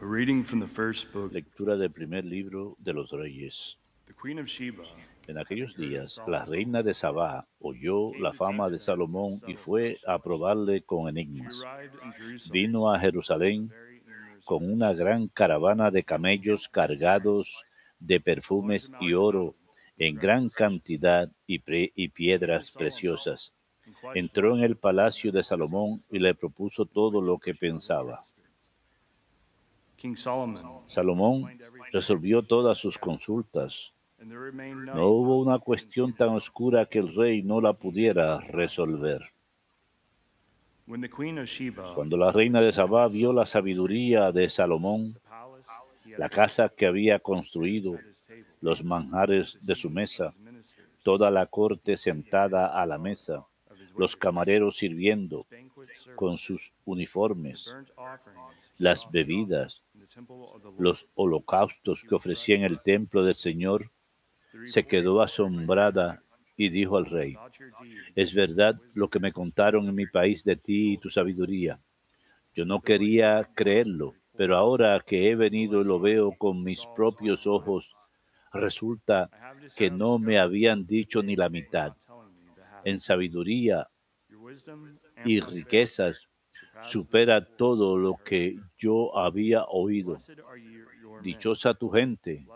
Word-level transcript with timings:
A 0.00 0.04
reading 0.04 0.42
from 0.42 0.60
the 0.60 0.66
first 0.66 1.12
book. 1.12 1.32
Lectura 1.32 1.76
del 1.76 1.90
primer 1.90 2.24
libro 2.24 2.76
de 2.78 2.92
los 2.92 3.10
reyes. 3.12 3.76
The 4.06 4.14
Queen 4.14 4.38
of 4.38 4.46
Sheba 4.46 4.84
En 5.28 5.38
aquellos 5.38 5.76
días, 5.76 6.20
la 6.26 6.44
reina 6.44 6.82
de 6.82 6.94
Sabá 6.94 7.46
oyó 7.60 8.12
la 8.18 8.32
fama 8.32 8.68
de 8.68 8.78
Salomón 8.78 9.32
y 9.46 9.54
fue 9.54 9.98
a 10.06 10.18
probarle 10.18 10.82
con 10.82 11.08
enigmas. 11.08 11.62
Vino 12.50 12.92
a 12.92 12.98
Jerusalén 12.98 13.70
con 14.44 14.68
una 14.70 14.92
gran 14.94 15.28
caravana 15.28 15.90
de 15.90 16.02
camellos 16.02 16.68
cargados 16.68 17.62
de 18.00 18.20
perfumes 18.20 18.90
y 19.00 19.12
oro 19.12 19.54
en 19.98 20.16
gran 20.16 20.48
cantidad 20.48 21.30
y, 21.46 21.58
pre- 21.58 21.92
y 21.94 22.08
piedras 22.08 22.70
preciosas. 22.72 23.52
Entró 24.14 24.56
en 24.56 24.64
el 24.64 24.76
palacio 24.76 25.30
de 25.30 25.44
Salomón 25.44 26.02
y 26.10 26.18
le 26.18 26.34
propuso 26.34 26.86
todo 26.86 27.20
lo 27.20 27.38
que 27.38 27.54
pensaba. 27.54 28.22
Salomón 30.88 31.58
resolvió 31.92 32.42
todas 32.42 32.78
sus 32.78 32.98
consultas. 32.98 33.92
No 34.18 35.08
hubo 35.08 35.38
una 35.38 35.58
cuestión 35.58 36.14
tan 36.14 36.30
oscura 36.30 36.86
que 36.86 36.98
el 36.98 37.14
rey 37.14 37.42
no 37.42 37.60
la 37.60 37.72
pudiera 37.72 38.38
resolver. 38.40 39.22
Cuando 41.94 42.16
la 42.16 42.32
reina 42.32 42.60
de 42.60 42.72
Sabá 42.72 43.08
vio 43.08 43.32
la 43.32 43.46
sabiduría 43.46 44.32
de 44.32 44.48
Salomón, 44.48 45.16
la 46.18 46.28
casa 46.28 46.68
que 46.68 46.86
había 46.86 47.18
construido, 47.20 47.96
los 48.60 48.82
manjares 48.84 49.64
de 49.66 49.74
su 49.74 49.88
mesa, 49.88 50.32
toda 51.02 51.30
la 51.30 51.46
corte 51.46 51.96
sentada 51.96 52.66
a 52.66 52.84
la 52.86 52.98
mesa, 52.98 53.46
los 54.00 54.16
camareros 54.16 54.78
sirviendo 54.78 55.46
con 56.16 56.38
sus 56.38 56.72
uniformes, 56.86 57.70
las 58.78 59.06
bebidas, 59.10 59.82
los 60.78 61.06
holocaustos 61.14 62.02
que 62.08 62.14
ofrecía 62.14 62.56
en 62.56 62.64
el 62.64 62.80
templo 62.80 63.22
del 63.22 63.36
Señor, 63.36 63.90
se 64.68 64.86
quedó 64.86 65.20
asombrada 65.20 66.22
y 66.56 66.70
dijo 66.70 66.96
al 66.96 67.04
rey, 67.04 67.36
es 68.16 68.32
verdad 68.34 68.80
lo 68.94 69.08
que 69.10 69.20
me 69.20 69.32
contaron 69.32 69.86
en 69.86 69.94
mi 69.94 70.06
país 70.06 70.44
de 70.44 70.56
ti 70.56 70.94
y 70.94 70.98
tu 70.98 71.10
sabiduría. 71.10 71.78
Yo 72.54 72.64
no 72.64 72.80
quería 72.80 73.50
creerlo, 73.54 74.14
pero 74.34 74.56
ahora 74.56 74.98
que 75.06 75.30
he 75.30 75.34
venido 75.36 75.82
y 75.82 75.84
lo 75.84 76.00
veo 76.00 76.32
con 76.38 76.64
mis 76.64 76.80
propios 76.96 77.46
ojos, 77.46 77.94
resulta 78.54 79.28
que 79.76 79.90
no 79.90 80.18
me 80.18 80.38
habían 80.38 80.86
dicho 80.86 81.22
ni 81.22 81.36
la 81.36 81.50
mitad. 81.50 81.92
En 82.82 82.98
sabiduría 82.98 83.89
y 85.24 85.40
riquezas 85.40 86.28
supera 86.82 87.44
todo 87.44 87.98
lo 87.98 88.16
que 88.24 88.58
yo 88.78 89.16
había 89.16 89.64
oído. 89.64 90.16
Dichosa 91.22 91.74
tu 91.74 91.90
gente, 91.90 92.46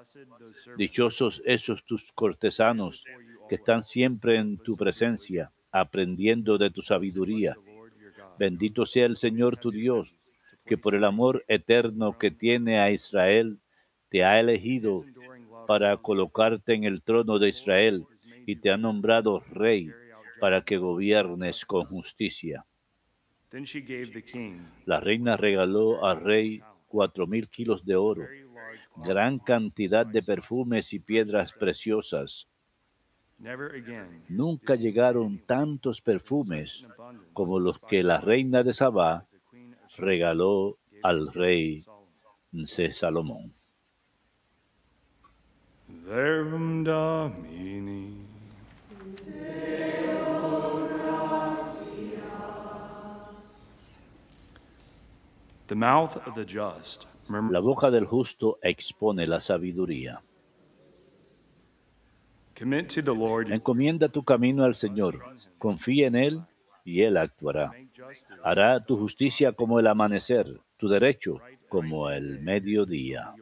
dichosos 0.76 1.42
esos 1.44 1.84
tus 1.84 2.10
cortesanos 2.12 3.04
que 3.48 3.56
están 3.56 3.84
siempre 3.84 4.36
en 4.38 4.56
tu 4.58 4.76
presencia, 4.76 5.52
aprendiendo 5.70 6.56
de 6.56 6.70
tu 6.70 6.82
sabiduría. 6.82 7.56
Bendito 8.38 8.86
sea 8.86 9.06
el 9.06 9.16
Señor 9.16 9.58
tu 9.58 9.70
Dios, 9.70 10.14
que 10.64 10.78
por 10.78 10.94
el 10.94 11.04
amor 11.04 11.44
eterno 11.48 12.16
que 12.18 12.30
tiene 12.30 12.80
a 12.80 12.90
Israel, 12.90 13.58
te 14.08 14.24
ha 14.24 14.40
elegido 14.40 15.04
para 15.66 15.96
colocarte 15.98 16.74
en 16.74 16.84
el 16.84 17.02
trono 17.02 17.38
de 17.38 17.50
Israel 17.50 18.04
y 18.46 18.56
te 18.56 18.70
ha 18.70 18.76
nombrado 18.76 19.40
rey. 19.40 19.90
Para 20.44 20.62
que 20.62 20.76
gobiernes 20.76 21.64
con 21.64 21.86
justicia. 21.86 22.66
La 24.84 25.00
reina 25.00 25.38
regaló 25.38 26.04
al 26.04 26.20
rey 26.20 26.60
cuatro 26.86 27.26
mil 27.26 27.48
kilos 27.48 27.82
de 27.86 27.96
oro, 27.96 28.26
gran 28.96 29.38
cantidad 29.38 30.04
de 30.04 30.22
perfumes 30.22 30.92
y 30.92 30.98
piedras 30.98 31.50
preciosas. 31.54 32.46
Nunca 34.28 34.74
llegaron 34.74 35.38
tantos 35.46 36.02
perfumes 36.02 36.86
como 37.32 37.58
los 37.58 37.78
que 37.78 38.02
la 38.02 38.20
reina 38.20 38.62
de 38.62 38.74
Sabá 38.74 39.26
regaló 39.96 40.76
al 41.02 41.32
rey 41.32 41.86
Salomón. 42.92 43.50
La 57.50 57.60
boca 57.60 57.90
del 57.90 58.04
justo 58.04 58.58
expone 58.62 59.26
la 59.26 59.40
sabiduría. 59.40 60.20
Encomienda 63.50 64.08
tu 64.08 64.22
camino 64.22 64.64
al 64.64 64.74
Señor, 64.74 65.20
confía 65.58 66.06
en 66.06 66.16
Él 66.16 66.42
y 66.84 67.02
Él 67.02 67.16
actuará. 67.16 67.72
Hará 68.42 68.84
tu 68.84 68.96
justicia 68.96 69.52
como 69.52 69.80
el 69.80 69.86
amanecer, 69.86 70.60
tu 70.76 70.88
derecho 70.88 71.40
como 71.68 72.10
el 72.10 72.40
mediodía. 72.40 73.34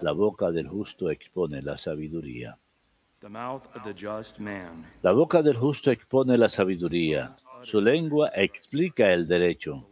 La 0.00 0.12
boca 0.12 0.50
del 0.50 0.66
justo 0.66 1.10
expone 1.10 1.60
la 1.60 1.76
sabiduría. 1.76 2.56
La 5.02 5.12
boca 5.12 5.42
del 5.42 5.56
justo 5.56 5.90
expone 5.90 6.38
la 6.38 6.48
sabiduría. 6.48 7.36
Su 7.64 7.80
lengua 7.80 8.30
explica 8.34 9.12
el 9.12 9.26
derecho, 9.26 9.88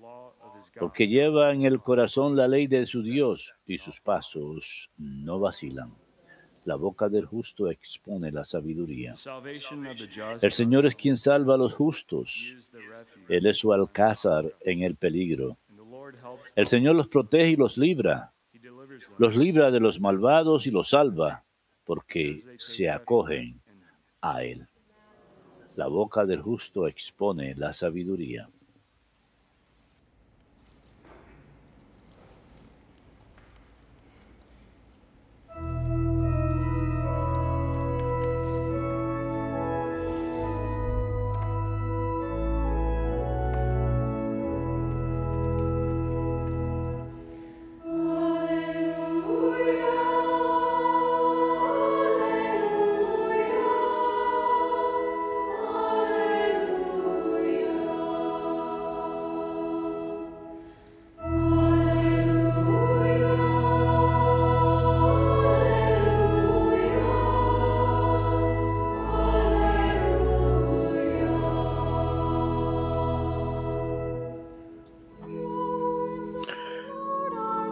porque 0.79 1.09
lleva 1.09 1.53
en 1.53 1.63
el 1.63 1.81
corazón 1.81 2.37
la 2.37 2.49
ley 2.49 2.67
de 2.67 2.87
su 2.87 3.03
Dios 3.03 3.53
y 3.67 3.79
sus 3.79 4.01
pasos 4.01 4.91
no 4.97 5.41
vacilan. 5.41 5.95
La 6.65 6.77
boca 6.77 7.09
del 7.09 7.25
justo 7.25 7.71
expone 7.71 8.31
la 8.31 8.45
sabiduría. 8.45 9.15
El 10.43 10.53
Señor 10.53 10.87
es 10.87 10.95
quien 10.95 11.17
salva 11.17 11.55
a 11.55 11.57
los 11.59 11.73
justos. 11.73 12.31
Él 13.29 13.47
es 13.47 13.59
su 13.59 13.73
alcázar 13.73 14.53
en 14.61 14.83
el 14.83 14.97
peligro. 14.97 15.57
El. 16.55 16.67
Señor 16.67 16.97
los 16.97 17.09
protege 17.09 17.51
y 17.51 17.57
los 17.57 17.79
libra. 17.79 18.33
Los 19.19 19.35
libra 19.35 19.71
de 19.71 19.81
los 19.81 20.01
malvados 20.01 20.67
y 20.67 20.71
los 20.71 20.91
salva, 20.91 21.45
porque 21.85 22.39
se 22.59 22.91
acogen 22.91 23.61
a 24.21 24.43
Él. 24.43 24.67
La 25.79 25.87
boca 25.87 26.25
del 26.27 26.43
justo 26.43 26.89
expone 26.89 27.55
la 27.55 27.73
sabiduría. 27.73 28.49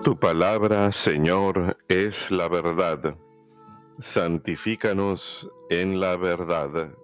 Tu 0.07 0.17
palabra, 0.17 0.93
Señor, 0.93 1.77
es 1.89 2.31
la 2.31 2.47
verdad. 2.47 3.17
Santifícanos 3.99 5.51
en 5.69 5.99
la 5.99 6.17
verdad. 6.17 6.95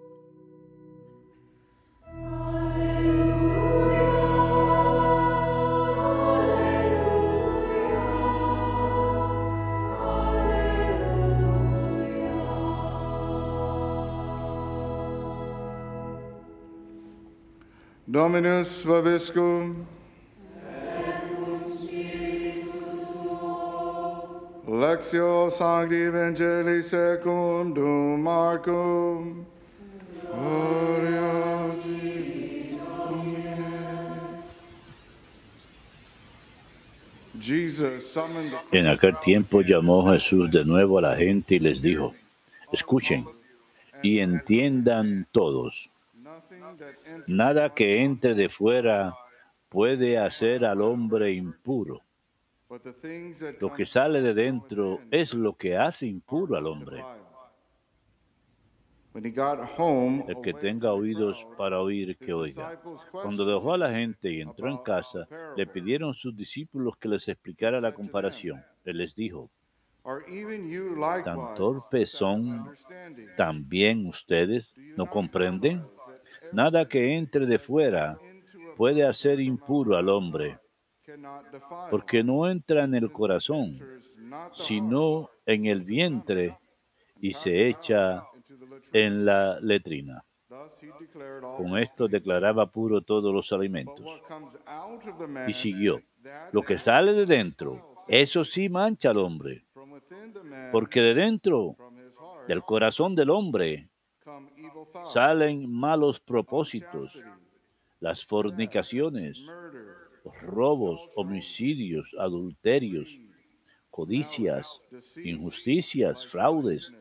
Dominus 18.06 18.84
vobiscum. 18.84 19.91
En 38.70 38.86
aquel 38.86 39.16
tiempo 39.20 39.62
llamó 39.62 40.12
Jesús 40.12 40.50
de 40.50 40.64
nuevo 40.64 40.98
a 40.98 41.02
la 41.02 41.16
gente 41.16 41.56
y 41.56 41.58
les 41.58 41.82
dijo, 41.82 42.14
escuchen 42.70 43.26
y 44.02 44.20
entiendan 44.20 45.26
todos, 45.32 45.90
nada 47.26 47.74
que 47.74 48.02
entre 48.02 48.34
de 48.34 48.48
fuera 48.48 49.14
puede 49.68 50.18
hacer 50.18 50.64
al 50.64 50.82
hombre 50.82 51.32
impuro. 51.32 52.00
Lo 53.60 53.72
que 53.74 53.84
sale 53.84 54.22
de 54.22 54.34
dentro 54.34 55.00
es 55.10 55.34
lo 55.34 55.54
que 55.54 55.76
hace 55.76 56.06
impuro 56.06 56.56
al 56.56 56.66
hombre. 56.66 57.04
El 59.14 60.40
que 60.42 60.54
tenga 60.54 60.92
oídos 60.92 61.46
para 61.58 61.80
oír, 61.80 62.16
que 62.16 62.32
oiga. 62.32 62.80
Cuando 63.10 63.44
dejó 63.44 63.74
a 63.74 63.78
la 63.78 63.90
gente 63.90 64.32
y 64.32 64.40
entró 64.40 64.68
en 64.70 64.78
casa, 64.78 65.28
le 65.54 65.66
pidieron 65.66 66.14
sus 66.14 66.34
discípulos 66.34 66.96
que 66.96 67.08
les 67.08 67.28
explicara 67.28 67.80
la 67.80 67.92
comparación. 67.92 68.64
Él 68.84 68.98
les 68.98 69.14
dijo, 69.14 69.50
¿tan 71.24 71.54
torpes 71.54 72.10
son 72.10 72.74
también 73.36 74.06
ustedes? 74.06 74.74
¿No 74.96 75.10
comprenden? 75.10 75.84
Nada 76.52 76.88
que 76.88 77.16
entre 77.16 77.44
de 77.44 77.58
fuera 77.58 78.12
a 78.12 78.18
puede 78.76 79.06
hacer 79.06 79.40
impuro 79.40 79.96
al 79.96 80.08
hombre, 80.08 80.58
porque 81.90 82.22
no 82.22 82.48
entra 82.48 82.84
en 82.84 82.94
el 82.94 83.10
corazón, 83.12 83.78
sino 84.54 85.30
en 85.46 85.66
el 85.66 85.82
vientre 85.82 86.58
y 87.20 87.32
se 87.32 87.68
echa 87.68 88.24
en 88.92 89.24
la 89.24 89.58
letrina. 89.60 90.24
Con 91.56 91.78
esto 91.78 92.08
declaraba 92.08 92.66
puro 92.66 93.00
todos 93.00 93.32
los 93.34 93.52
alimentos. 93.52 94.04
Y 95.46 95.54
siguió, 95.54 96.00
lo 96.52 96.62
que 96.62 96.78
sale 96.78 97.12
de 97.12 97.26
dentro, 97.26 97.94
eso 98.08 98.44
sí 98.44 98.68
mancha 98.68 99.10
al 99.10 99.18
hombre, 99.18 99.64
porque 100.70 101.00
de 101.00 101.14
dentro, 101.14 101.76
del 102.48 102.62
corazón 102.62 103.14
del 103.14 103.30
hombre, 103.30 103.88
salen 105.12 105.70
malos 105.70 106.20
propósitos, 106.20 107.18
las 108.00 108.24
fornicaciones, 108.26 109.40
robos, 110.42 111.00
homicidios, 111.16 112.08
adulterios, 112.18 113.08
codicias, 113.90 114.80
injusticias, 115.22 116.26
fraudes, 116.26 116.92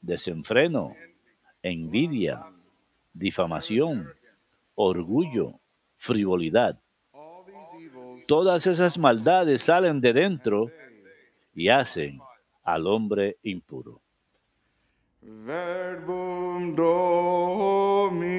desenfreno, 0.00 0.94
envidia, 1.62 2.44
difamación, 3.12 4.08
orgullo, 4.74 5.60
frivolidad. 5.96 6.78
Todas 8.26 8.66
esas 8.66 8.98
maldades 8.98 9.62
salen 9.62 10.00
de 10.00 10.12
dentro 10.12 10.70
y 11.54 11.68
hacen 11.68 12.20
al 12.62 12.86
hombre 12.86 13.36
impuro. 13.42 14.00
verbum 15.20 16.74
domini 16.76 18.38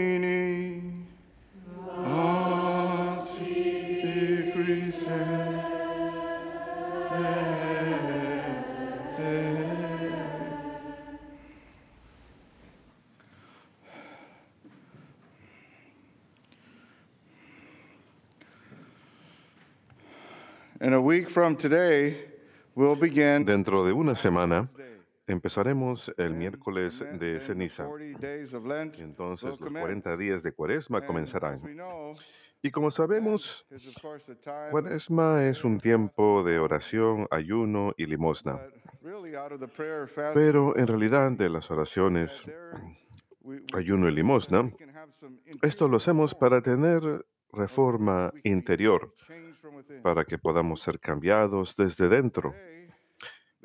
Dentro 23.45 23.85
de 23.85 23.91
una 23.91 24.15
semana 24.15 24.69
empezaremos 25.27 26.13
el 26.17 26.33
miércoles 26.33 27.03
de 27.19 27.39
ceniza. 27.39 27.85
40 27.85 28.19
days 28.19 28.53
of 28.53 28.65
Lent 28.65 28.97
Y 28.97 29.01
entonces 29.01 29.49
los 29.49 29.59
commence. 29.59 29.81
40 29.81 30.17
días 30.17 30.41
de 30.43 30.51
cuaresma 30.51 31.05
comenzarán. 31.05 31.61
Y 32.61 32.71
como 32.71 32.91
sabemos, 32.91 33.65
cuaresma 34.71 35.45
es 35.45 35.63
un 35.63 35.79
tiempo 35.79 36.43
de 36.43 36.59
oración, 36.59 37.25
ayuno 37.31 37.93
y 37.97 38.05
limosna. 38.05 38.59
Pero 40.33 40.75
en 40.75 40.87
realidad 40.87 41.31
de 41.31 41.49
las 41.49 41.71
oraciones, 41.71 42.43
ayuno 43.73 44.09
y 44.09 44.11
limosna, 44.11 44.71
esto 45.61 45.87
lo 45.87 45.97
hacemos 45.97 46.35
para 46.35 46.61
tener 46.61 47.25
reforma 47.53 48.33
interior, 48.43 49.15
para 50.03 50.25
que 50.25 50.37
podamos 50.37 50.81
ser 50.81 50.99
cambiados 50.99 51.77
desde 51.77 52.09
dentro. 52.09 52.53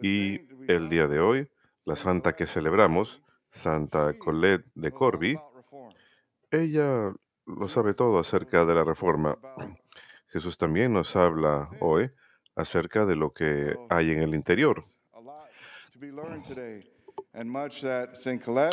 Y 0.01 0.41
el 0.69 0.89
día 0.89 1.09
de 1.09 1.19
hoy, 1.19 1.49
la 1.85 1.97
santa 1.97 2.35
que 2.35 2.47
celebramos, 2.47 3.23
Santa 3.51 4.17
Colette 4.19 4.67
de 4.75 4.93
Corby, 4.93 5.39
ella 6.51 7.13
lo 7.47 7.69
sabe 7.69 7.95
todo 7.95 8.19
acerca 8.19 8.65
de 8.65 8.75
la 8.75 8.85
reforma. 8.85 9.39
Jesús 10.29 10.59
también 10.59 10.93
nos 10.93 11.15
habla 11.17 11.71
hoy 11.81 12.11
acerca 12.57 13.05
de 13.07 13.17
lo 13.17 13.33
que 13.33 13.77
hay 13.89 14.11
en 14.11 14.23
el 14.23 14.35
interior. 14.35 14.85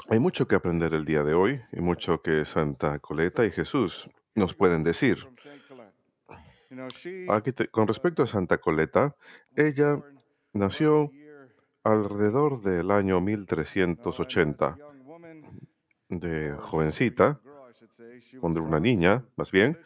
Hay 0.10 0.20
mucho 0.20 0.48
que 0.48 0.56
aprender 0.56 0.94
el 0.94 1.06
día 1.06 1.24
de 1.24 1.34
hoy 1.34 1.62
y 1.72 1.82
mucho 1.82 2.22
que 2.22 2.46
Santa 2.46 3.00
Coleta 3.00 3.46
y 3.46 3.52
Jesús 3.52 4.10
nos 4.36 4.54
pueden 4.54 4.84
decir. 4.84 5.18
con 7.72 7.88
respecto 7.88 8.24
a 8.24 8.28
Santa 8.28 8.58
Coleta, 8.60 9.16
ella 9.56 10.02
nació 10.54 11.12
alrededor 11.84 12.62
del 12.62 12.92
año 12.92 13.18
ago, 13.18 13.32
and 13.32 13.60
as 13.60 13.76
a 13.76 13.86
1380. 13.86 14.78
young 14.78 15.06
woman, 15.06 15.68
De 16.10 16.52
jovencita, 16.60 17.40
cuando 18.40 18.60
era 18.60 18.68
una 18.68 18.80
niña, 18.80 19.26
más 19.36 19.52
bien, 19.52 19.78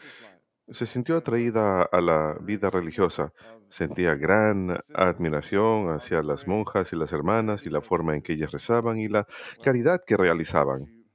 se 0.70 0.86
sintió 0.86 1.18
atraída 1.18 1.84
a 1.84 2.02
la 2.02 2.38
vida 2.42 2.70
religiosa. 2.70 3.34
Sentía 3.70 4.16
gran 4.16 4.78
admiración 4.94 5.90
hacia 5.90 6.22
las 6.24 6.48
monjas 6.48 6.94
y 6.94 6.96
las 6.96 7.12
hermanas 7.12 7.66
y 7.66 7.70
la 7.70 7.82
forma 7.82 8.16
en 8.16 8.22
que 8.22 8.34
ellas 8.34 8.52
rezaban 8.52 9.00
y 9.00 9.08
la 9.08 9.28
caridad 9.64 10.02
que 10.06 10.18
realizaban. 10.18 11.06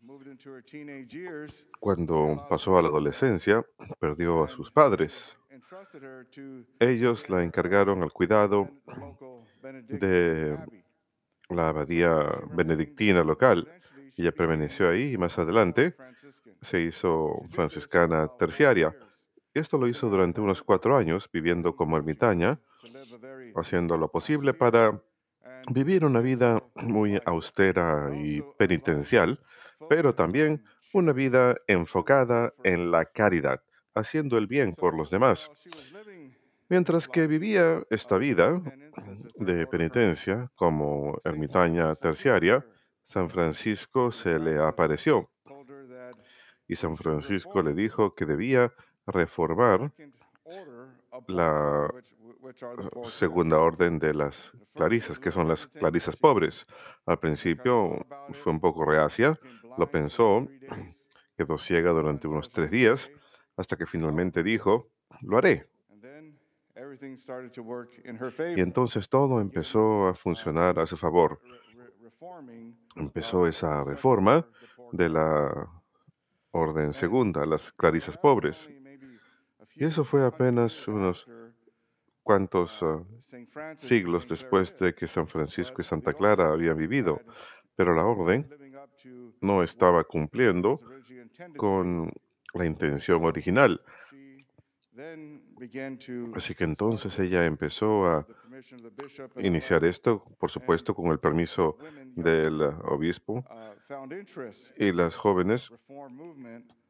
Cuando 1.78 2.46
pasó 2.48 2.78
a 2.78 2.82
la 2.82 2.88
adolescencia, 2.88 3.64
perdió 3.98 4.44
a 4.44 4.48
sus 4.48 4.70
padres. 4.70 5.38
Ellos 6.78 7.28
la 7.28 7.42
encargaron 7.42 8.02
al 8.02 8.12
cuidado 8.12 8.68
de 9.88 10.56
la 11.48 11.68
abadía 11.68 12.40
benedictina 12.52 13.22
local. 13.22 13.68
Ella 14.16 14.32
permaneció 14.32 14.90
ahí 14.90 15.12
y 15.12 15.18
más 15.18 15.38
adelante 15.38 15.94
se 16.62 16.80
hizo 16.80 17.42
franciscana 17.52 18.28
terciaria. 18.38 18.94
Esto 19.54 19.78
lo 19.78 19.88
hizo 19.88 20.08
durante 20.08 20.40
unos 20.40 20.62
cuatro 20.62 20.96
años, 20.96 21.28
viviendo 21.32 21.74
como 21.74 21.96
ermitaña, 21.96 22.60
haciendo 23.56 23.96
lo 23.96 24.10
posible 24.10 24.54
para 24.54 25.02
vivir 25.70 26.04
una 26.04 26.20
vida 26.20 26.62
muy 26.76 27.20
austera 27.24 28.10
y 28.14 28.42
penitencial, 28.58 29.40
pero 29.88 30.14
también 30.14 30.64
una 30.92 31.12
vida 31.12 31.56
enfocada 31.66 32.52
en 32.64 32.90
la 32.90 33.04
caridad, 33.04 33.62
haciendo 33.94 34.38
el 34.38 34.46
bien 34.46 34.74
por 34.74 34.96
los 34.96 35.10
demás. 35.10 35.50
Mientras 36.68 37.08
que 37.08 37.26
vivía 37.26 37.82
esta 37.90 38.16
vida 38.16 38.62
de 39.36 39.66
penitencia 39.66 40.50
como 40.54 41.20
ermitaña 41.24 41.94
terciaria, 41.96 42.64
San 43.10 43.28
Francisco 43.28 44.12
se 44.12 44.38
le 44.38 44.60
apareció 44.60 45.28
y 46.68 46.76
San 46.76 46.96
Francisco 46.96 47.60
le 47.60 47.74
dijo 47.74 48.14
que 48.14 48.24
debía 48.24 48.72
reformar 49.04 49.92
la 51.26 51.92
segunda 53.08 53.58
orden 53.58 53.98
de 53.98 54.14
las 54.14 54.52
clarisas, 54.74 55.18
que 55.18 55.32
son 55.32 55.48
las 55.48 55.66
clarisas 55.66 56.14
pobres. 56.14 56.64
Al 57.04 57.18
principio 57.18 58.06
fue 58.32 58.52
un 58.52 58.60
poco 58.60 58.84
reacia, 58.84 59.36
lo 59.76 59.90
pensó, 59.90 60.46
quedó 61.36 61.58
ciega 61.58 61.90
durante 61.90 62.28
unos 62.28 62.48
tres 62.48 62.70
días, 62.70 63.10
hasta 63.56 63.74
que 63.76 63.86
finalmente 63.86 64.44
dijo, 64.44 64.86
lo 65.22 65.36
haré. 65.36 65.68
Y 68.56 68.60
entonces 68.60 69.08
todo 69.08 69.40
empezó 69.40 70.06
a 70.06 70.14
funcionar 70.14 70.78
a 70.78 70.86
su 70.86 70.96
favor. 70.96 71.40
Empezó 72.96 73.42
of 73.42 73.48
esa 73.48 73.84
reforma 73.84 74.46
de 74.92 75.08
la 75.08 75.68
orden 76.50 76.92
segunda, 76.92 77.46
las 77.46 77.72
clarisas 77.72 78.16
pobres. 78.16 78.70
Y 79.74 79.84
eso 79.84 80.04
fue 80.04 80.24
apenas 80.24 80.86
unos 80.88 81.26
cuantos 82.22 82.82
uh, 82.82 83.04
and 83.32 83.78
siglos 83.78 84.28
después 84.28 84.78
de 84.78 84.94
que 84.94 85.06
San 85.06 85.26
Francisco 85.26 85.80
y 85.80 85.84
Santa 85.84 86.12
Clara 86.12 86.52
habían 86.52 86.76
vivido, 86.76 87.20
pero 87.76 87.94
la 87.94 88.04
not 88.04 88.18
orden 88.18 88.48
no 89.40 89.62
estaba 89.62 90.04
cumpliendo 90.04 90.80
con 91.56 92.12
la 92.54 92.66
intención 92.66 93.24
original. 93.24 93.80
Así 96.34 96.54
que 96.54 96.64
entonces 96.64 97.18
ella 97.18 97.46
empezó 97.46 98.06
a 98.06 98.26
iniciar 99.38 99.84
esto, 99.84 100.24
por 100.38 100.50
supuesto, 100.50 100.94
con 100.94 101.06
el 101.06 101.18
permiso 101.18 101.78
del 102.16 102.62
obispo, 102.84 103.44
uh, 103.50 104.10
y 104.76 104.92
las 104.92 105.16
jóvenes 105.16 105.72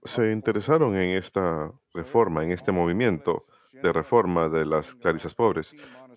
se 0.04 0.32
interesaron 0.32 0.96
en 0.96 1.16
esta 1.16 1.72
reforma, 1.94 2.44
en 2.44 2.52
este 2.52 2.72
movimiento 2.72 3.46
de 3.72 3.92
reforma 3.92 4.48
de 4.48 4.66
las 4.66 4.94
clarisas 4.94 5.34
pobres. 5.34 5.74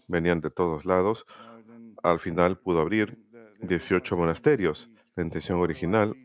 Venían 0.08 0.42
de 0.42 0.50
todos 0.50 0.86
lados. 0.86 1.26
Al 2.02 2.20
final 2.20 2.58
pudo 2.58 2.82
abrir 2.82 3.18
18 3.62 4.18
monasterios. 4.18 4.90
La 5.16 5.24
intención 5.24 5.60
original 5.60 6.16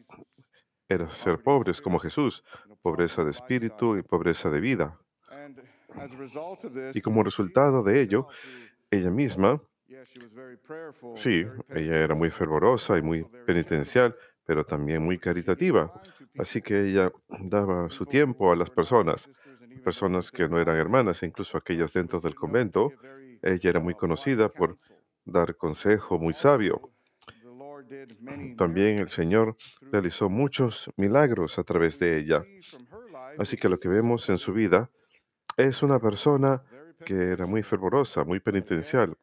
era 0.89 1.09
ser 1.11 1.43
pobres 1.43 1.81
como 1.81 1.99
Jesús, 1.99 2.43
pobreza 2.83 3.25
de 3.25 3.31
espíritu 3.31 3.97
y 3.97 4.03
pobreza 4.03 4.51
de 4.51 4.61
vida. 4.61 4.99
Y 6.95 7.01
como 7.01 7.23
resultado 7.23 7.83
de 7.83 8.01
ello, 8.01 8.29
ella 8.91 9.11
misma, 9.11 9.63
sí, 11.15 11.47
ella 11.69 11.97
era 11.97 12.15
muy 12.15 12.31
fervorosa 12.31 12.99
y 12.99 13.03
muy 13.03 13.25
penitencial, 13.47 14.17
pero 14.45 14.65
también 14.65 15.03
muy 15.03 15.19
caritativa. 15.19 15.93
Así 16.39 16.63
que 16.63 16.89
ella 16.89 17.11
daba 17.29 17.91
su 17.91 18.07
tiempo 18.07 18.53
a 18.53 18.57
las 18.57 18.71
personas, 18.71 19.29
personas 19.85 20.31
que 20.31 20.49
no 20.49 20.61
eran 20.61 20.77
hermanas, 20.77 21.23
incluso 21.23 21.59
aquellas 21.59 21.93
dentro 21.93 22.21
del 22.21 22.35
convento. 22.35 22.93
Ella 23.43 23.71
era 23.71 23.81
muy 23.81 23.95
conocida 23.95 24.49
por 24.49 24.79
dar 25.25 25.57
consejo 25.57 26.19
muy 26.19 26.35
sabio. 26.35 26.93
También 28.57 28.99
el 28.99 29.09
Señor 29.09 29.57
realizó 29.81 30.29
muchos 30.29 30.91
milagros 30.97 31.59
a 31.59 31.63
través 31.63 31.99
de 31.99 32.19
ella. 32.19 32.45
Así 33.39 33.57
que 33.57 33.69
lo 33.69 33.79
que 33.79 33.89
vemos 33.89 34.29
en 34.29 34.39
su 34.39 34.53
vida 34.53 34.91
es 35.57 35.83
una 35.83 35.99
persona 35.99 36.63
que 37.05 37.15
era 37.15 37.47
muy 37.47 37.63
fervorosa, 37.63 38.25
muy 38.25 38.41
penitencial, 38.41 39.17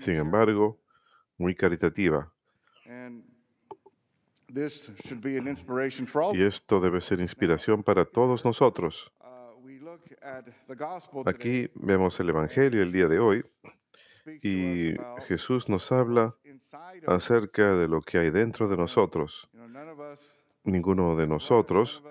sin 0.00 0.16
embargo, 0.16 0.78
muy 1.38 1.54
caritativa. 1.54 2.32
Y 6.32 6.42
esto 6.42 6.80
debe 6.80 7.00
ser 7.00 7.20
inspiración 7.20 7.82
para 7.82 8.04
todos 8.04 8.44
nosotros. 8.44 9.12
Uh, 9.20 9.58
we 9.60 9.78
look 9.80 10.02
at 10.22 10.44
the 10.68 10.74
gospel 10.74 11.22
Aquí 11.26 11.68
vemos 11.74 12.20
el 12.20 12.28
Evangelio 12.28 12.82
el 12.82 12.92
día 12.92 13.08
de 13.08 13.18
hoy 13.18 13.44
y 14.42 14.94
Jesús 15.26 15.68
nos 15.68 15.90
habla 15.92 16.34
acerca 17.06 17.76
de 17.76 17.88
lo 17.88 18.00
que 18.00 18.18
hay 18.18 18.30
dentro 18.30 18.68
de 18.68 18.76
nosotros. 18.76 19.48
Ninguno 20.62 21.16
de 21.16 21.26
nosotros 21.26 22.02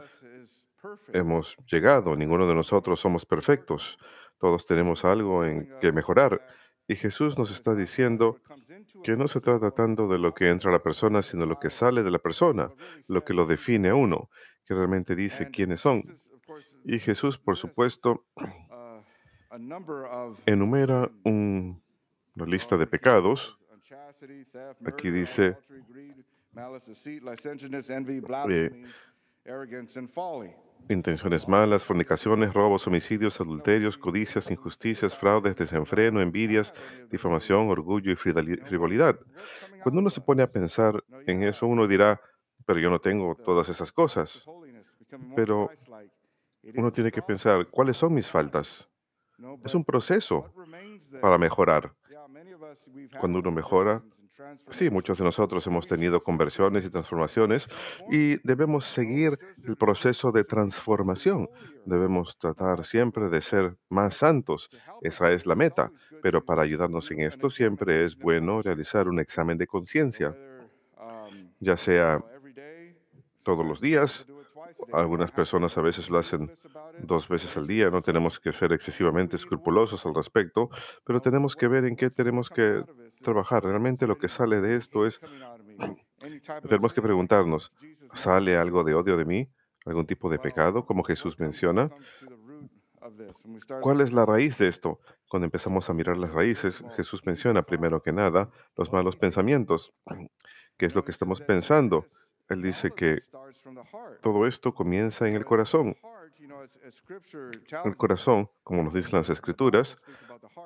hemos 1.12 1.58
llegado, 1.72 2.16
ninguno 2.16 2.46
de 2.46 2.54
nosotros 2.54 3.00
somos 3.00 3.26
perfectos. 3.26 3.98
Todos 4.38 4.68
tenemos 4.68 5.06
algo 5.06 5.46
en 5.46 5.70
que 5.80 5.92
mejorar. 5.92 6.46
Y 6.88 6.96
Jesús 6.96 7.38
nos 7.38 7.50
está 7.52 7.76
diciendo 7.76 8.38
que 9.04 9.16
no 9.16 9.28
se 9.28 9.40
trata 9.40 9.72
tanto 9.72 10.08
de 10.08 10.20
lo 10.20 10.34
que 10.34 10.50
entra 10.50 10.70
a 10.70 10.74
la 10.74 10.84
persona, 10.84 11.22
sino 11.22 11.46
lo 11.46 11.60
que 11.60 11.70
sale 11.70 12.04
de 12.04 12.12
la 12.12 12.20
persona, 12.20 12.70
lo 13.08 13.24
que 13.24 13.34
lo 13.34 13.46
define 13.46 13.90
a 13.90 13.96
uno, 13.96 14.30
que 14.66 14.74
realmente 14.74 15.16
dice 15.16 15.50
quiénes 15.52 15.80
son. 15.82 16.02
Y 16.86 17.00
Jesús, 17.00 17.38
por 17.38 17.56
supuesto, 17.58 18.26
uh, 18.38 19.02
enumera 20.46 21.10
un- 21.24 21.82
una 22.36 22.46
lista 22.46 22.76
de 22.78 22.86
pecados. 22.88 23.58
Aquí 24.86 25.10
dice- 25.10 25.56
adultery, 28.70 28.86
Intenciones 30.90 31.48
malas, 31.48 31.84
fornicaciones, 31.84 32.54
robos, 32.54 32.86
homicidios, 32.88 33.40
adulterios, 33.40 33.98
codicias, 33.98 34.52
injusticias, 34.52 35.16
fraudes, 35.16 35.56
desenfreno, 35.56 36.22
envidias, 36.22 36.74
difamación, 37.10 37.70
orgullo 37.70 38.12
y 38.12 38.16
frivolidad. 38.16 39.18
Cuando 39.80 40.02
uno 40.02 40.10
se 40.10 40.22
pone 40.22 40.44
a 40.44 40.48
pensar 40.48 41.04
en 41.26 41.44
eso, 41.44 41.68
uno 41.68 41.88
dirá, 41.88 42.20
pero 42.66 42.80
yo 42.80 42.90
no 42.90 43.00
tengo 43.00 43.36
todas 43.36 43.70
esas 43.70 43.92
cosas. 43.92 44.50
Pero 45.36 45.70
Uno 46.76 46.92
tiene 46.92 47.12
que 47.12 47.22
pensar, 47.22 47.68
¿cuáles 47.70 47.98
son 47.98 48.14
mis 48.14 48.30
faltas? 48.30 48.90
Es 49.64 49.76
un 49.76 49.84
proceso 49.86 50.52
para 51.20 51.38
mejorar. 51.38 51.96
Cuando 53.20 53.40
uno 53.40 53.52
mejora, 53.52 54.04
Sí, 54.72 54.90
muchos 54.90 55.20
de 55.20 55.24
nosotros 55.24 55.66
hemos 55.68 55.86
tenido 55.86 56.22
conversiones 56.22 56.86
y 56.86 56.90
transformaciones 56.90 57.68
y 58.10 58.38
debemos 58.48 58.86
seguir 58.86 59.38
el 59.64 59.76
proceso 59.76 60.32
de 60.32 60.44
transformación. 60.44 61.50
Debemos 61.86 62.38
tratar 62.38 62.84
siempre 62.84 63.30
de 63.30 63.42
ser 63.42 63.78
más 63.90 64.16
santos. 64.16 64.70
Esa 65.02 65.32
es 65.32 65.46
la 65.46 65.56
meta. 65.56 65.92
Pero 66.22 66.44
para 66.44 66.64
ayudarnos 66.64 67.12
en 67.12 67.22
esto 67.22 67.50
siempre 67.50 68.06
es 68.06 68.18
bueno 68.18 68.62
realizar 68.62 69.08
un 69.08 69.20
examen 69.20 69.58
de 69.58 69.68
conciencia, 69.68 70.36
ya 71.60 71.78
sea 71.78 72.24
todos 73.44 73.66
los 73.66 73.82
días. 73.82 74.26
Algunas 74.92 75.32
personas 75.32 75.78
a 75.78 75.82
veces 75.82 76.10
lo 76.10 76.18
hacen 76.18 76.52
dos 77.00 77.28
veces 77.28 77.56
al 77.58 77.68
día. 77.68 77.90
No 77.90 78.02
tenemos 78.02 78.40
que 78.40 78.52
ser 78.52 78.74
excesivamente 78.74 79.36
escrupulosos 79.36 80.06
al 80.06 80.14
respecto, 80.14 80.70
pero 81.04 81.22
tenemos 81.22 81.56
que 81.56 81.68
ver 81.68 81.86
en 81.86 81.96
qué 81.96 82.10
tenemos 82.10 82.50
que 82.50 82.84
trabajar. 83.22 83.64
Realmente 83.64 84.08
lo 84.08 84.18
que 84.18 84.28
sale 84.28 84.62
de 84.62 84.76
esto 84.76 85.06
es, 85.06 85.20
tenemos 86.64 86.94
que 86.94 87.02
preguntarnos, 87.02 87.72
¿sale 88.14 88.58
algo 88.58 88.84
de 88.84 88.94
odio 88.94 89.18
de 89.18 89.26
mí? 89.26 89.50
¿Algún 89.86 90.06
tipo 90.06 90.30
de 90.30 90.40
pecado, 90.40 90.86
como 90.86 91.04
Jesús 91.04 91.38
menciona? 91.40 91.90
¿Cuál 93.82 94.02
es 94.02 94.14
la 94.14 94.26
raíz 94.26 94.58
de 94.58 94.68
esto? 94.70 95.00
Cuando 95.28 95.46
empezamos 95.46 95.90
a 95.90 95.94
mirar 95.94 96.18
las 96.18 96.32
raíces, 96.32 96.84
Jesús 96.96 97.26
menciona 97.26 97.64
primero 97.64 98.02
que 98.02 98.14
nada 98.14 98.50
los 98.78 98.94
malos 98.94 99.18
pensamientos. 99.18 99.94
¿Qué 100.78 100.86
es 100.86 100.96
lo 100.96 101.04
que 101.04 101.12
estamos 101.12 101.42
pensando? 101.42 102.08
Él 102.50 102.62
dice 102.62 102.92
que 102.92 103.20
todo 104.22 104.48
esto 104.48 104.74
comienza 104.74 105.28
en 105.28 105.36
el 105.36 105.46
corazón. 105.46 105.96
El 107.86 107.98
corazón, 107.98 108.50
como 108.64 108.84
nos 108.84 108.94
dicen 108.94 109.18
las 109.18 109.30
escrituras, 109.30 109.98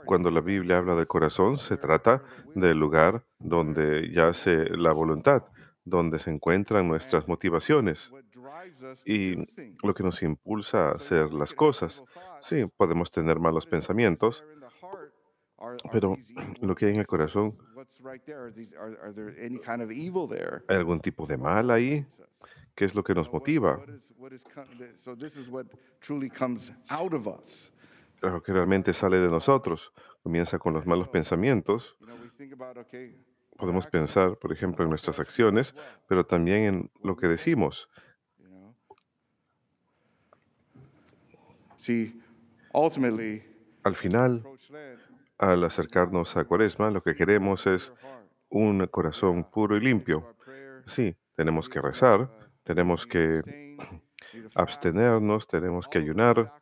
cuando 0.05 0.29
la 0.31 0.41
Biblia 0.41 0.77
habla 0.77 0.95
del 0.95 1.07
corazón, 1.07 1.57
se 1.57 1.77
trata 1.77 2.23
del 2.55 2.77
lugar 2.77 3.23
donde 3.39 4.11
yace 4.11 4.65
la 4.77 4.91
voluntad, 4.91 5.43
donde 5.83 6.19
se 6.19 6.31
encuentran 6.31 6.87
nuestras 6.87 7.27
motivaciones. 7.27 8.11
y 9.05 9.35
lo 9.83 9.93
que 9.93 10.03
nos 10.03 10.21
impulsa 10.21 10.89
a 10.89 10.91
hacer 10.93 11.33
las 11.33 11.53
cosas. 11.53 12.03
Sí, 12.41 12.65
podemos 12.77 13.11
tener 13.11 13.39
malos 13.39 13.65
pensamientos, 13.65 14.43
pero 15.91 16.17
lo 16.61 16.75
que 16.75 16.85
hay 16.85 16.93
en 16.93 16.99
el 16.99 17.07
corazón, 17.07 17.57
¿hay 20.67 20.77
algún 20.77 20.99
tipo 20.99 21.25
de 21.25 21.37
mal 21.37 21.71
ahí? 21.71 22.05
¿Qué 22.75 22.85
es 22.85 22.93
lo 22.93 23.03
que 23.03 23.15
nos 23.15 23.31
motiva? 23.31 23.81
Lo 28.21 28.43
que 28.43 28.53
realmente 28.53 28.93
sale 28.93 29.17
de 29.17 29.29
nosotros. 29.29 29.93
Comienza 30.21 30.59
con 30.59 30.73
los 30.73 30.85
malos 30.85 31.07
pensamientos. 31.09 31.97
Podemos 33.57 33.87
pensar, 33.87 34.37
por 34.37 34.51
ejemplo, 34.51 34.83
en 34.83 34.89
nuestras 34.89 35.19
acciones, 35.19 35.73
pero 36.07 36.25
también 36.25 36.63
en 36.63 36.91
lo 37.01 37.15
que 37.15 37.27
decimos. 37.27 37.89
Al 43.83 43.95
final, 43.95 44.43
al 45.37 45.63
acercarnos 45.63 46.35
a 46.37 46.45
Cuaresma, 46.45 46.89
lo 46.91 47.01
que 47.01 47.15
queremos 47.15 47.67
es 47.67 47.93
un 48.49 48.85
corazón 48.87 49.49
puro 49.49 49.77
y 49.77 49.81
limpio. 49.81 50.35
Sí, 50.85 51.15
tenemos 51.35 51.69
que 51.69 51.81
rezar, 51.81 52.29
tenemos 52.63 53.05
que 53.05 53.77
abstenernos, 54.55 55.47
tenemos 55.47 55.87
que 55.87 55.99
ayunar. 55.99 56.53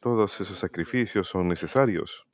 Todos 0.00 0.40
esos 0.40 0.58
sacrificios 0.58 1.28
son 1.28 1.48
necesarios, 1.48 2.26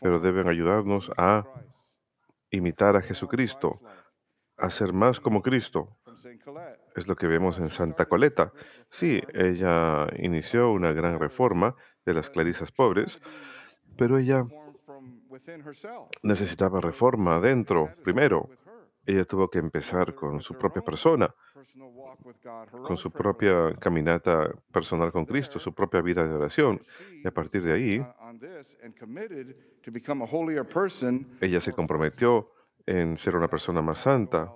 pero 0.00 0.18
deben 0.18 0.48
ayudarnos 0.48 1.10
a 1.16 1.44
imitar 2.50 2.96
a 2.96 3.02
Jesucristo, 3.02 3.80
a 4.56 4.70
ser 4.70 4.92
más 4.92 5.20
como 5.20 5.42
Cristo. 5.42 5.96
Es 6.94 7.06
lo 7.06 7.14
que 7.14 7.26
vemos 7.26 7.58
en 7.58 7.68
Santa 7.68 8.06
Coleta. 8.06 8.52
Sí, 8.90 9.22
ella 9.34 10.06
inició 10.16 10.72
una 10.72 10.92
gran 10.92 11.18
reforma 11.18 11.76
de 12.04 12.14
las 12.14 12.30
clarisas 12.30 12.72
pobres, 12.72 13.20
pero 13.96 14.18
ella 14.18 14.46
necesitaba 16.22 16.80
reforma 16.80 17.36
adentro 17.36 17.90
primero. 18.02 18.48
Ella 19.04 19.24
tuvo 19.24 19.48
que 19.48 19.58
empezar 19.58 20.14
con 20.14 20.42
su 20.42 20.54
propia 20.54 20.82
persona, 20.82 21.32
con 22.86 22.96
su 22.96 23.10
propia 23.12 23.72
caminata 23.78 24.52
personal 24.72 25.12
con 25.12 25.24
Cristo, 25.24 25.60
su 25.60 25.72
propia 25.72 26.00
vida 26.00 26.26
de 26.26 26.34
oración. 26.34 26.82
Y 27.22 27.28
a 27.28 27.30
partir 27.30 27.62
de 27.62 27.72
ahí, 27.72 28.06
ella 31.40 31.60
se 31.60 31.72
comprometió 31.72 32.50
en 32.84 33.16
ser 33.16 33.36
una 33.36 33.48
persona 33.48 33.80
más 33.80 33.98
santa, 33.98 34.52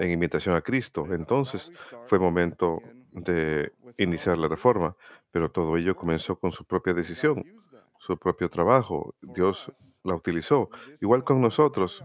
en 0.00 0.10
imitación 0.10 0.56
a 0.56 0.60
Cristo. 0.60 1.06
Entonces 1.12 1.70
fue 2.06 2.18
momento 2.18 2.82
de 3.12 3.72
iniciar 3.98 4.38
la 4.38 4.48
reforma, 4.48 4.96
pero 5.30 5.50
todo 5.50 5.76
ello 5.76 5.94
comenzó 5.94 6.36
con 6.36 6.50
su 6.50 6.64
propia 6.64 6.94
decisión, 6.94 7.44
su 8.02 8.16
propio 8.16 8.48
trabajo. 8.48 9.14
Dios 9.20 9.70
la 10.02 10.14
utilizó. 10.14 10.68
Igual 11.00 11.22
con 11.22 11.40
nosotros, 11.40 12.04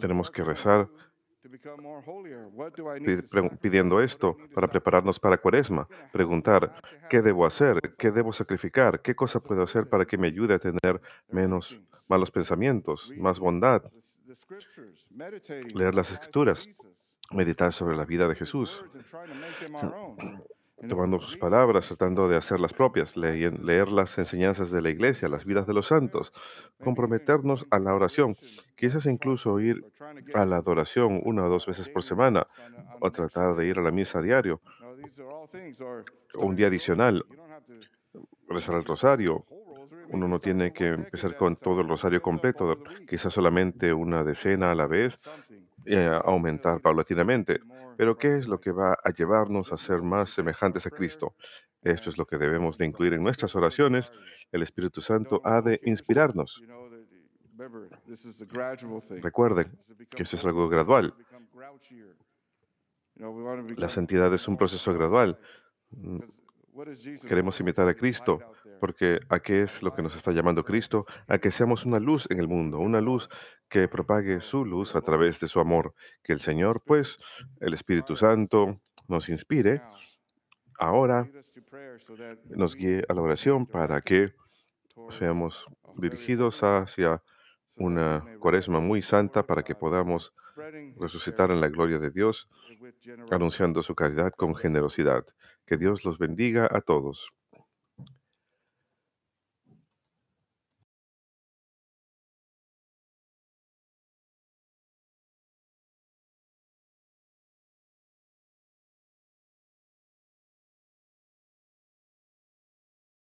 tenemos 0.00 0.30
que 0.30 0.44
rezar 0.44 0.88
pidiendo 3.60 4.00
esto 4.00 4.36
para 4.54 4.68
prepararnos 4.68 5.18
para 5.18 5.36
Cuaresma, 5.38 5.86
preguntar, 6.12 6.80
¿qué 7.10 7.20
debo 7.20 7.44
hacer? 7.44 7.94
¿Qué 7.98 8.10
debo 8.10 8.32
sacrificar? 8.32 9.02
¿Qué 9.02 9.14
cosa 9.14 9.40
puedo 9.40 9.62
hacer 9.62 9.88
para 9.88 10.06
que 10.06 10.16
me 10.16 10.28
ayude 10.28 10.54
a 10.54 10.58
tener 10.58 11.00
menos 11.28 11.78
malos 12.08 12.30
pensamientos, 12.30 13.12
más 13.18 13.38
bondad? 13.38 13.82
Leer 15.74 15.94
las 15.94 16.12
escrituras, 16.12 16.68
meditar 17.30 17.72
sobre 17.72 17.96
la 17.96 18.04
vida 18.04 18.26
de 18.28 18.36
Jesús, 18.36 18.82
tomando 20.88 21.18
sus 21.20 21.36
palabras, 21.36 21.86
tratando 21.88 22.28
de 22.28 22.36
hacerlas 22.36 22.72
propias, 22.74 23.16
leyen- 23.16 23.58
leer 23.64 23.90
las 23.90 24.18
enseñanzas 24.18 24.70
de 24.70 24.82
la 24.82 24.90
iglesia, 24.90 25.28
las 25.28 25.44
vidas 25.44 25.66
de 25.66 25.74
los 25.74 25.86
santos, 25.86 26.32
comprometernos 26.80 27.66
a 27.70 27.78
la 27.78 27.94
oración, 27.94 28.36
quizás 28.76 29.06
incluso 29.06 29.60
ir 29.60 29.80
a 30.34 30.44
la 30.46 30.56
adoración 30.56 31.20
una 31.24 31.44
o 31.44 31.48
dos 31.48 31.66
veces 31.66 31.88
por 31.88 32.02
semana, 32.02 32.46
o 33.00 33.10
tratar 33.10 33.54
de 33.56 33.66
ir 33.66 33.78
a 33.78 33.82
la 33.82 33.90
misa 33.92 34.18
a 34.18 34.22
diario, 34.22 34.60
o 36.34 36.46
un 36.46 36.56
día 36.56 36.66
adicional. 36.68 37.24
rezar 38.48 38.76
el 38.76 38.84
rosario. 38.84 39.44
Uno 40.10 40.28
no 40.28 40.38
tiene 40.40 40.72
que 40.72 40.88
empezar 40.88 41.34
con 41.36 41.56
todo 41.56 41.80
el 41.80 41.88
rosario 41.88 42.20
completo, 42.22 42.76
quizás 43.08 43.32
solamente 43.32 43.92
una 43.92 44.22
decena 44.22 44.70
a 44.70 44.74
la 44.74 44.86
vez, 44.86 45.16
eh, 45.86 46.20
aumentar 46.24 46.80
paulatinamente. 46.80 47.60
Pero 47.96 48.16
¿qué 48.16 48.38
es 48.38 48.46
lo 48.46 48.60
que 48.60 48.72
va 48.72 48.96
a 49.02 49.10
llevarnos 49.10 49.72
a 49.72 49.76
ser 49.76 50.02
más 50.02 50.30
semejantes 50.30 50.86
a 50.86 50.90
Cristo? 50.90 51.34
Esto 51.82 52.10
es 52.10 52.18
lo 52.18 52.26
que 52.26 52.38
debemos 52.38 52.78
de 52.78 52.86
incluir 52.86 53.12
en 53.12 53.22
nuestras 53.22 53.54
oraciones. 53.54 54.10
El 54.50 54.62
Espíritu 54.62 55.00
Santo 55.00 55.40
ha 55.44 55.60
de 55.60 55.80
inspirarnos. 55.84 56.62
Recuerden 59.22 59.78
que 60.10 60.22
esto 60.22 60.36
es 60.36 60.44
algo 60.44 60.68
gradual. 60.68 61.14
La 63.76 63.88
santidad 63.88 64.32
es 64.34 64.48
un 64.48 64.56
proceso 64.56 64.92
gradual. 64.92 65.38
Mm, 65.90 66.18
Queremos 67.28 67.60
imitar 67.60 67.88
a 67.88 67.94
Cristo, 67.94 68.40
porque 68.80 69.20
¿a 69.28 69.40
qué 69.40 69.62
es 69.62 69.82
lo 69.82 69.94
que 69.94 70.02
nos 70.02 70.16
está 70.16 70.32
llamando 70.32 70.64
Cristo? 70.64 71.06
A 71.26 71.38
que 71.38 71.50
seamos 71.50 71.84
una 71.84 71.98
luz 71.98 72.26
en 72.30 72.40
el 72.40 72.48
mundo, 72.48 72.78
una 72.78 73.00
luz 73.00 73.28
que 73.68 73.88
propague 73.88 74.40
su 74.40 74.64
luz 74.64 74.94
a 74.94 75.00
través 75.00 75.40
de 75.40 75.48
su 75.48 75.60
amor. 75.60 75.94
Que 76.22 76.32
el 76.32 76.40
Señor, 76.40 76.82
pues, 76.84 77.18
el 77.60 77.74
Espíritu 77.74 78.16
Santo, 78.16 78.80
nos 79.08 79.28
inspire 79.28 79.82
ahora, 80.78 81.28
nos 82.50 82.74
guíe 82.74 83.04
a 83.08 83.14
la 83.14 83.22
oración 83.22 83.66
para 83.66 84.00
que 84.00 84.26
seamos 85.08 85.66
dirigidos 85.96 86.62
hacia 86.62 87.22
una 87.76 88.24
cuaresma 88.38 88.80
muy 88.80 89.02
santa, 89.02 89.42
para 89.44 89.62
que 89.62 89.74
podamos 89.74 90.32
resucitar 90.96 91.50
en 91.50 91.60
la 91.60 91.68
gloria 91.68 91.98
de 91.98 92.10
Dios, 92.10 92.48
anunciando 93.30 93.82
su 93.82 93.94
caridad 93.94 94.32
con 94.32 94.54
generosidad. 94.54 95.24
Que 95.66 95.76
Dios 95.76 96.04
los 96.04 96.18
bendiga 96.18 96.68
a 96.70 96.80
todos. 96.80 97.30